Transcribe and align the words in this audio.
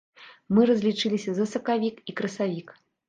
Мы 0.57 0.61
разлічыліся 0.69 1.31
за 1.41 1.45
сакавік 1.53 2.01
і 2.13 2.17
красавік. 2.23 2.67